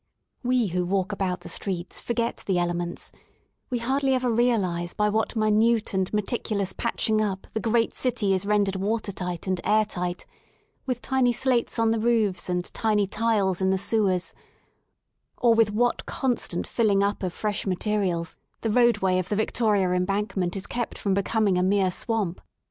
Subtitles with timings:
[0.41, 3.11] We who walk about the streets forget the elements;
[3.69, 8.43] we hardly ever realise by what minute and meticulous patching up the great city is
[8.43, 10.25] rendered water tight and air tight—
[10.89, 14.33] ^with tiny slates on the roofs and tiny tiles in the sewersj
[15.37, 20.55] or with what constant filling up of fresh materials the roadway of the Victoria Embankment
[20.55, 22.41] is kept from becoming a mere swamp.